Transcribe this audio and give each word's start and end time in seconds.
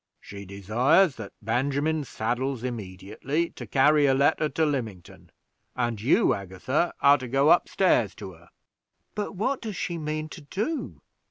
"She 0.19 0.45
desires 0.45 1.15
that 1.17 1.33
Benjamin 1.43 2.03
saddles 2.05 2.63
immediately, 2.63 3.51
to 3.51 3.67
carry 3.67 4.07
a 4.07 4.15
letter 4.15 4.49
to 4.49 4.65
Lymington; 4.65 5.29
and 5.75 6.01
you, 6.01 6.33
Agatha, 6.33 6.91
are 7.01 7.19
to 7.19 7.27
go 7.27 7.49
up 7.49 7.69
stairs 7.69 8.15
to 8.15 8.31
her." 8.33 8.49
"But 9.13 9.33
what 9.35 9.61
does 9.61 9.75
she 9.75 9.99
mean 9.99 10.27
to 10.29 10.41
do? 10.41 11.01